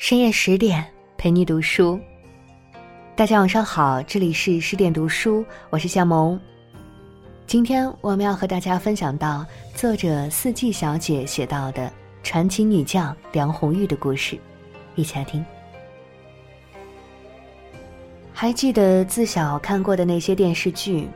[0.00, 0.82] 深夜十点
[1.18, 2.00] 陪你读书，
[3.14, 6.40] 大家晚上好，这里是十点读书，我是夏萌。
[7.46, 9.44] 今天我们要和大家分享到
[9.74, 11.92] 作者四季小姐写到的
[12.22, 14.38] 传奇女将梁红玉的故事，
[14.94, 15.44] 一起来听。
[18.32, 21.10] 还记得自小看过的那些电视剧？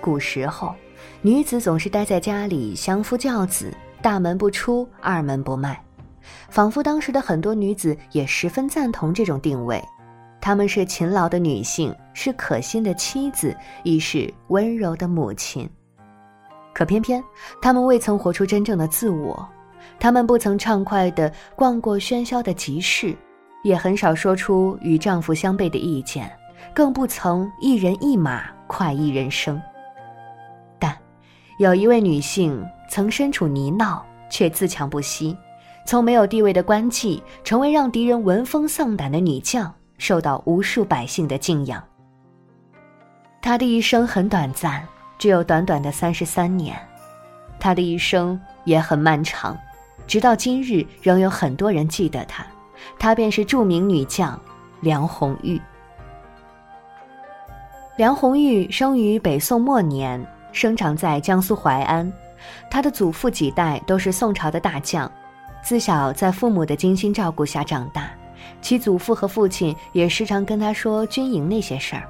[0.00, 0.74] 古时候，
[1.20, 3.70] 女子总是待在家里相夫教子，
[4.00, 5.78] 大门不出，二门不迈。
[6.48, 9.82] 仿佛当时的很多女子也十分赞同这种定位，
[10.40, 15.68] 她们是勤劳的女性，是可心的妻子，亦是温柔的母亲。
[16.72, 17.22] 可偏偏
[17.62, 19.48] 她们未曾活出真正的自我，
[19.98, 23.16] 她们不曾畅快地逛过喧嚣的集市，
[23.62, 26.30] 也很少说出与丈夫相悖的意见，
[26.74, 29.60] 更不曾一人一马快意人生。
[30.78, 30.96] 但，
[31.58, 35.36] 有一位女性曾身处泥淖，却自强不息。
[35.86, 41.82] 从没有地位的官妓，成为让敌人闻风丧胆的女将，受到无数百姓的敬仰。
[43.42, 44.82] 她的一生很短暂，
[45.18, 46.74] 只有短短的三十三年；
[47.60, 49.56] 她的一生也很漫长，
[50.06, 52.44] 直到今日，仍有很多人记得她。
[52.98, 54.40] 她便是著名女将
[54.80, 55.60] 梁红玉。
[57.96, 62.10] 梁红玉生于北宋末年，生长在江苏淮安。
[62.70, 65.10] 她的祖父几代都是宋朝的大将。
[65.64, 68.10] 自小在父母的精心照顾下长大，
[68.60, 72.02] 其祖父和父亲也时常跟他说军营那些事儿。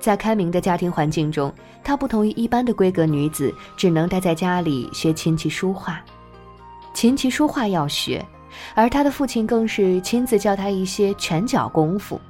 [0.00, 6.02] 在开明的家庭环境中，她不同于一般的闺阁女子，只能待在家里学琴棋书画。
[6.92, 8.26] 琴棋书画要学，
[8.74, 12.20] 而她的父亲更是亲自教她一些拳脚功夫。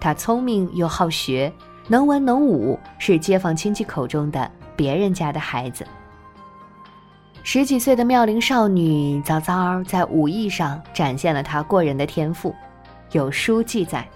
[0.00, 1.52] 她聪明又好学，
[1.88, 5.86] 能文能武，是街坊亲戚口中的别人家的孩子。
[7.44, 12.54] 十几岁的妙龄少女，早早在武艺上展现了她过人的天赋。
[13.10, 14.08] 有书记载：“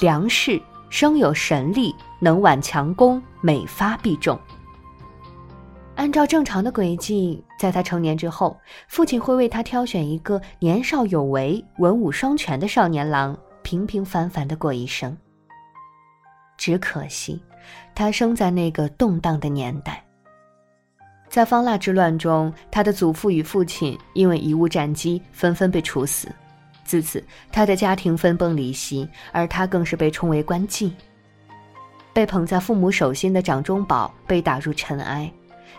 [0.00, 4.38] 梁氏生有神力，能挽强弓，每发必中。”
[5.96, 15.16] 按照正常的轨迹，在他成年之后，父亲会为他挑选一个年少有为、文武双全的少年郎，平平凡凡的过一生。
[16.56, 17.42] 只可惜，
[17.94, 20.02] 他生在那个动荡的年代。
[21.28, 26.28] 在方腊之乱中，他的祖父与父亲因为贻误战机，纷纷被处死。
[26.84, 30.92] 自此，他的家庭分崩离析，而他更是被称为官妓。
[32.12, 35.30] 被捧在父母手心的掌中宝被打入尘埃，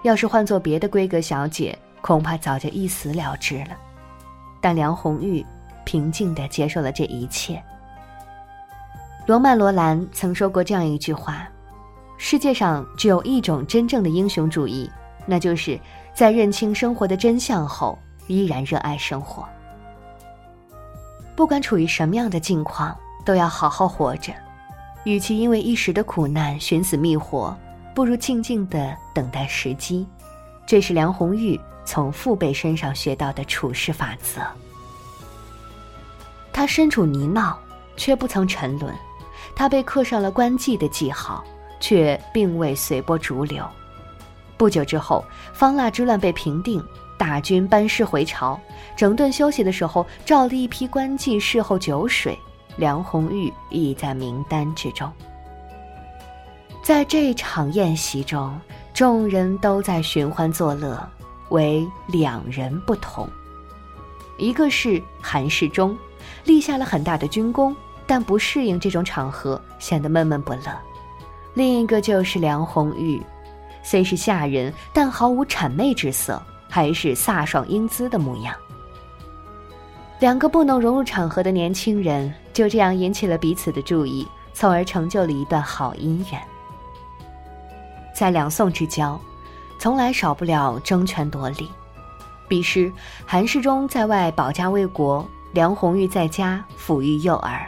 [0.03, 3.69] 要是换做别的闺阁小姐，恐怕早就一死了之了。
[4.61, 5.43] 但梁红玉
[5.85, 7.63] 平静地接受了这一切。
[9.25, 11.47] 罗曼·罗兰曾说过这样一句话
[12.17, 14.91] ：“世界上只有一种真正的英雄主义。”
[15.27, 15.79] 那就是
[16.15, 19.47] 在认清生活的真相后，依然热爱生活。
[21.35, 24.33] 不管处于什么样的境况，都要好好活着。
[25.03, 27.55] 与其因为一时的苦难寻死觅活，
[27.93, 30.07] 不如静静的等待时机。
[30.65, 34.41] 这是梁红玉从父辈身上学到的处事法则。
[36.51, 37.55] 他身处泥淖，
[37.95, 38.91] 却不曾沉沦；
[39.55, 41.43] 他被刻上了官妓的记号，
[41.79, 43.63] 却并未随波逐流。
[44.57, 45.23] 不久之后，
[45.53, 46.83] 方腊之乱被平定，
[47.17, 48.59] 大军班师回朝。
[48.95, 52.37] 整顿休息的时候，召了一批官妓侍候酒水，
[52.77, 55.11] 梁红玉亦在名单之中。
[56.81, 58.59] 在这场宴席中，
[58.93, 60.97] 众人都在寻欢作乐，
[61.49, 63.29] 唯两人不同。
[64.37, 65.97] 一个是韩世忠，
[66.45, 67.75] 立下了很大的军功，
[68.05, 70.71] 但不适应这种场合，显得闷闷不乐；
[71.53, 73.21] 另一个就是梁红玉。
[73.89, 78.53] 虽是下人，但毫无谄媚之色，还是飒爽英姿的模样。
[80.19, 86.41] 两个不能融入场合的年轻人，就这样引起了彼此的注意，从而成就了一段好姻缘。
[88.13, 89.17] 在两宋之交，
[89.79, 91.71] 从来少不了争权夺利。
[92.49, 92.91] 彼时，
[93.25, 97.65] 韩世忠在外保家卫国，梁红玉在家抚育幼儿。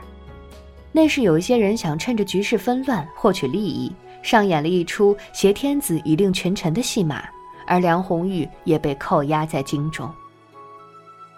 [0.91, 3.89] 那时有一些人想趁着局势纷乱获取利益。
[4.21, 7.23] 上演了一出挟天子以令群臣的戏码，
[7.65, 10.11] 而梁红玉也被扣押在京中。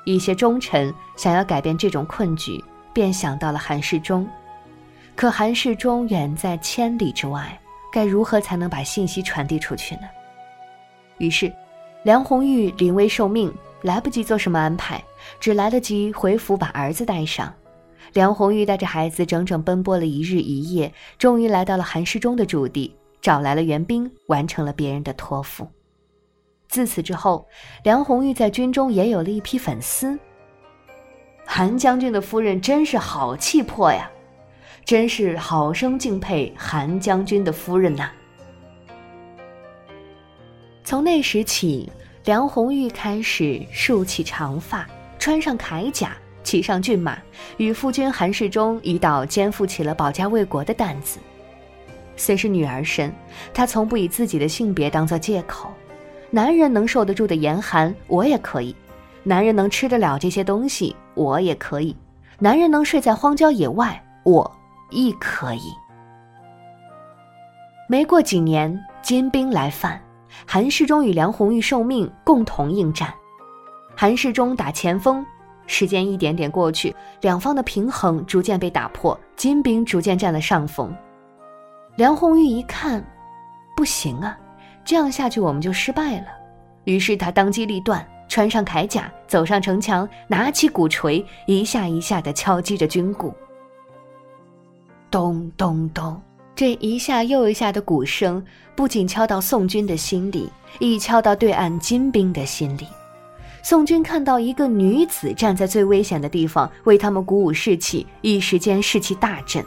[0.04, 4.28] 一些忠臣想要改变这种困局，便想到了韩世忠，
[5.16, 7.60] 可韩世忠远在千里之外，
[7.92, 10.04] 该如何才能把信息传递出去呢？
[11.19, 11.54] 于是，
[12.04, 13.54] 梁红玉临危受命，
[13.84, 15.00] 来不及做什么安排，
[15.39, 17.54] 只来得及回府把儿子带上。
[18.13, 25.68] 梁红玉带着孩子整整奔波了一日一夜，终于来到了韩世忠的驻地，找来了援兵，完成了别人的托付。
[26.68, 27.48] 自此之后，
[27.83, 30.18] 梁红玉在军中也有了一批粉丝。
[31.45, 34.09] 韩将军的夫人真是好气魄呀，
[34.86, 38.09] 真是好生敬佩韩将军的夫人呐。
[40.83, 41.92] 从那时起，
[42.24, 44.88] 梁红玉开始竖起长发，
[45.19, 47.17] 穿上铠甲，骑上骏马，
[47.57, 51.19] 与夫君韩世忠一道肩负起了保家卫国的担子。
[52.17, 53.13] 虽是女儿身，
[53.53, 55.71] 她从不以自己的性别当做借口。
[56.29, 58.73] 男人能受得住的严寒，我也可以；
[59.23, 61.95] 男人能吃得了这些东西，我也可以；
[62.39, 64.49] 男人能睡在荒郊野外，我
[64.89, 65.73] 亦可以。
[67.89, 70.01] 没过几年，金兵来犯。
[70.47, 73.13] 韩世忠与梁红玉受命共同应战，
[73.95, 75.25] 韩世忠打前锋，
[75.68, 80.94] 时间一点点过去，两方的平衡逐渐被打破，金兵逐渐占了上风。
[81.96, 83.04] 梁红玉一看，
[83.75, 84.38] 不行啊，
[84.84, 86.28] 这样下去我们就失败了。
[86.86, 93.34] 于是他当机立断，穿上铠甲，走上城墙，拿起鼓槌，一下一下地敲击着军鼓。
[95.10, 96.22] 咚咚咚。
[96.54, 98.44] 这一下又一下的鼓声，
[98.75, 100.50] 不仅敲到宋军的心里，
[100.80, 102.86] 亦敲到对岸金兵的心里。
[103.63, 109.63] 宋军看到一个女子站在最危险的地方，为他们鼓舞士气，一时间士气大振。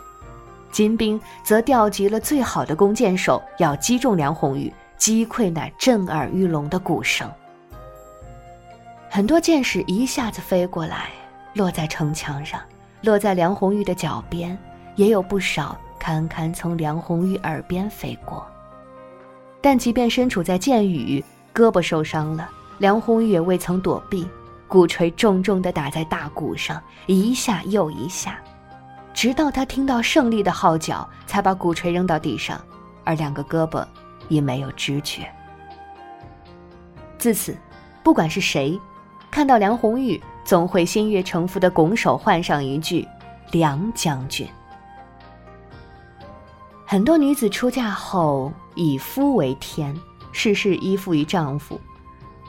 [0.70, 7.30] 金兵则调集了最好的弓箭手，要击中梁红玉，击溃那震耳欲聋的鼓声。
[9.08, 11.10] 很多箭矢一下子飞过来，
[11.52, 12.60] 落在城墙上，
[13.02, 14.58] 落在梁红玉的脚边，
[14.96, 15.78] 也有不少。
[15.96, 18.46] 堪堪从梁红玉耳边飞过，
[19.62, 21.24] 但即便身处在箭雨，
[21.54, 22.46] 胳膊受伤了，
[22.78, 24.28] 梁红玉也未曾躲避，
[24.66, 28.38] 鼓槌重重地打在大鼓上，一下又一下，
[29.12, 32.60] 直到他听到胜利的号角，才把鼓槌扔到地上，
[33.04, 33.86] 而两个胳膊
[34.28, 35.30] 已没有知觉。
[37.18, 37.56] 自此，
[38.02, 38.78] 不管是谁，
[39.30, 43.06] 看到梁红玉，总会心悦诚服地拱手换上一句
[43.52, 44.46] ：“梁将军。”
[46.84, 49.98] 很多女子出嫁后以夫为天，
[50.32, 51.80] 事事依附于丈夫，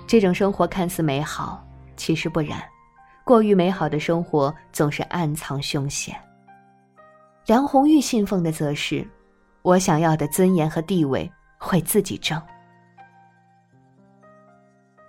[0.07, 1.65] 这种生活看似美好，
[1.97, 2.61] 其实不然。
[3.23, 6.15] 过于美好的生活总是暗藏凶险。
[7.47, 9.07] 梁红玉信奉的则是：
[9.63, 12.39] 我想要的尊严和地位会自己争。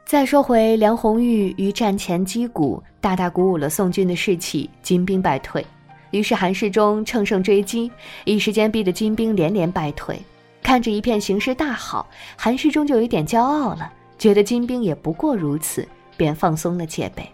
[0.06, 5.66] 再说回梁红玉于战前击鼓，大大鼓舞了宋军的士气，金兵败退。
[6.12, 7.90] 于是韩世忠乘胜追击，
[8.25, 10.19] 一时间逼得金兵连连败退。
[10.62, 15.86] 看着一片形势大好，韩世忠就有点骄傲了，觉得金兵也不过如此，
[16.16, 17.30] 便放松了戒备。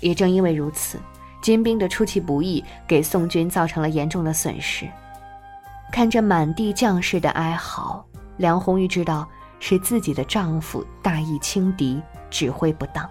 [0.00, 0.98] 也正因为如此，
[1.42, 4.88] 金兵的出其不意，给宋军造成了严重的损失。
[5.90, 8.04] 看着满地将士的哀嚎，
[8.36, 9.26] 梁红玉知道
[9.58, 12.00] 是自己的丈夫大意轻敌，
[12.30, 13.08] 指挥不当。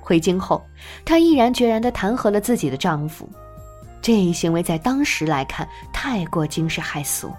[0.00, 0.64] 回京后，
[1.04, 3.28] 她毅然决然地弹劾了自己的丈夫，
[4.00, 7.32] 这一行为在当时来看太过惊世骇俗。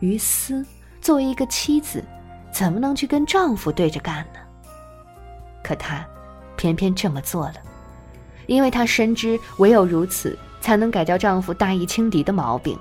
[0.00, 0.64] 于私
[1.00, 2.04] 作为一个妻子，
[2.52, 4.40] 怎么能去跟丈夫对着干呢？
[5.62, 6.06] 可她
[6.56, 7.54] 偏偏这么做了，
[8.46, 12.78] 因为她深知唯有如此，才能改掉丈夫大意轻敌的毛病，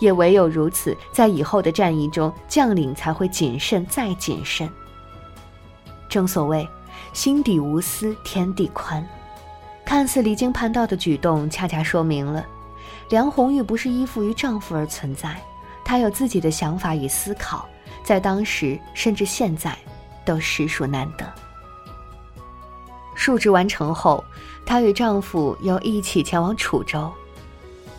[0.00, 4.68] 也唯有如此，在以后的战役中，将领才会谨慎再谨慎。
[6.08, 6.68] 正所谓。
[7.12, 9.04] 心底无私，天地宽。
[9.84, 12.46] 看似离经叛道的举动，恰恰说明了
[13.08, 15.42] 梁红玉不是依附于丈夫而存在，
[15.84, 17.68] 她有自己的想法与思考，
[18.02, 19.76] 在当时甚至现在，
[20.24, 21.24] 都实属难得。
[23.14, 24.24] 述职完成后，
[24.64, 27.10] 她与丈夫又一起前往楚州。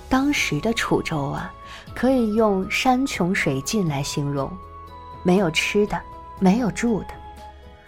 [0.09, 1.53] 当时的楚州啊，
[1.95, 4.51] 可以用山穷水尽来形容，
[5.23, 6.01] 没有吃的，
[6.39, 7.07] 没有住的。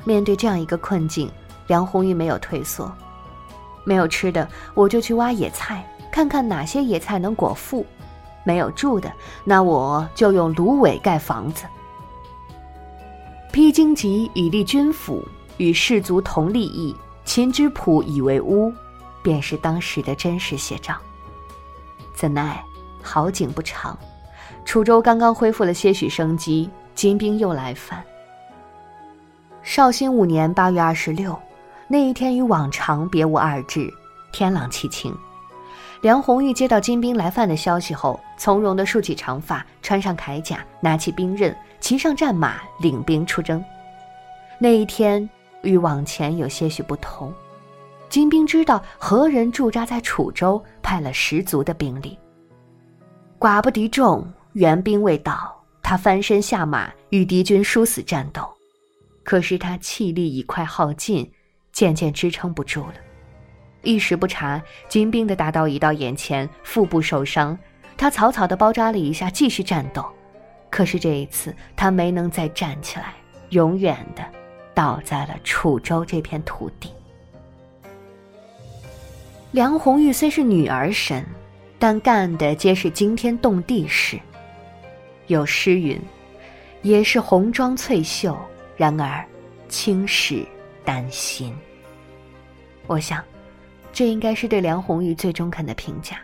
[0.06, 1.30] 面对这样一个困境，
[1.68, 2.92] 梁红玉没有退缩。
[3.84, 7.84] 没有吃的，我就去挖野菜，看看哪些野菜能果腹；
[8.46, 9.12] 没有住的，
[9.44, 11.66] 那我就用芦苇盖房子。
[13.54, 15.24] 披荆棘以立军府，
[15.58, 18.74] 与士卒同利益，秦之朴以为屋，
[19.22, 20.96] 便是当时的真实写照。
[22.16, 22.64] 怎奈
[23.04, 23.96] 好景不长，
[24.66, 28.04] 楚州刚刚恢复了些许生机，金兵又来犯。
[29.62, 31.40] 绍兴五年八月二十六，
[31.88, 33.88] 那一天与往常别无二致，
[34.32, 35.16] 天朗气清。
[36.02, 43.62] 梁红玉接到金兵来犯的消息后，从容地竖起长发，穿上铠甲，拿起兵刃，骑上战马，领兵出征。
[44.58, 45.30] 那一天
[45.64, 47.34] 与往前有些许不同，
[48.08, 52.18] 金兵知道何人驻扎在楚州，派了十足的兵力。
[53.38, 58.50] 寡不敌众，援兵未到，他翻身下马，与敌军殊死战斗。
[59.22, 61.30] 可是他气力已快耗尽，
[61.74, 62.94] 渐渐支撑不住了。
[63.82, 67.60] 一时不察，金兵的大刀已到眼前，腹部受伤。
[67.98, 70.06] 他草草的包扎了一下，继续战斗。
[70.74, 73.14] 可是这一次，他没能再站起来，
[73.50, 74.24] 永远的
[74.74, 76.92] 倒在了楚州这片土地。
[79.52, 81.24] 梁红玉虽是女儿身，
[81.78, 84.20] 但干的皆是惊天动地事。
[85.28, 86.02] 有诗云
[86.82, 88.36] ：“也是红妆翠袖，
[88.76, 89.24] 然而
[89.70, 90.44] 青史
[90.84, 91.56] 丹心。”
[92.88, 93.24] 我想。
[93.92, 96.18] 这应该是对梁红玉最中肯的评价。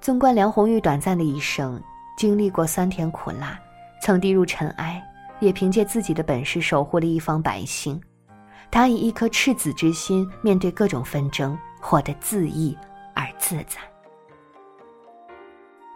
[0.00, 1.80] 纵观梁红玉短暂的一生，
[2.18, 3.56] 经历过酸甜苦辣，
[4.02, 5.00] 曾跌入尘埃，
[5.38, 7.98] 也凭借自己的本事守护了一方百姓。
[8.72, 12.76] 她以一颗赤子之心面对各种纷争，活得恣意
[13.14, 13.78] 而自在。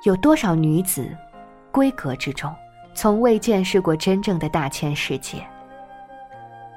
[0.04, 1.10] 有多少女子，
[1.72, 2.54] 闺阁之中，
[2.94, 5.44] 从未见识过真正的大千世界？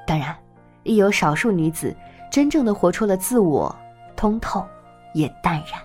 [0.07, 0.35] 当然，
[0.81, 1.95] 亦有少数女子。
[2.31, 3.73] 真正的活出了自我，
[4.15, 4.65] 通透，
[5.13, 5.79] 也淡然。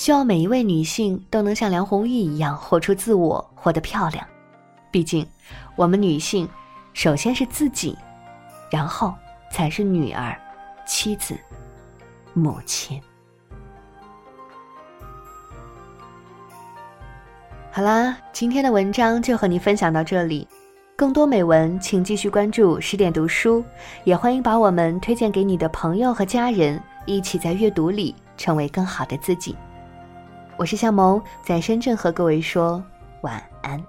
[0.00, 4.26] 希望每一位女性都能像梁红玉一样活出自我，活得漂亮。
[4.90, 5.26] 毕竟，
[5.76, 6.48] 我们女性，
[6.94, 7.94] 首先是自己，
[8.70, 9.12] 然后
[9.52, 10.34] 才是女儿、
[10.86, 11.36] 妻子、
[12.32, 12.98] 母亲。
[17.70, 20.48] 好啦，今天的文章就和你分享到这里。
[20.96, 23.62] 更多美文，请继续关注十点读书，
[24.04, 29.54] 也欢迎把我们推荐给你的朋友和家人，一起在阅读里成为更好的自己。
[30.60, 32.84] 我是夏萌，在深圳和各位说
[33.22, 33.82] 晚安。